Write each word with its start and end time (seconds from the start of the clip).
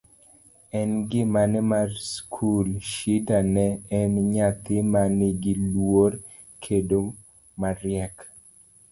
e 0.79 0.81
ngimane 0.93 1.59
mar 1.71 1.89
skul, 2.13 2.67
Shida 2.91 3.37
ne 3.53 3.67
en 3.99 4.11
nyadhi 4.33 4.77
ma 4.91 5.01
nigi 5.17 5.53
luor 5.71 6.11
kendo 6.63 6.99
mariek 7.61 8.15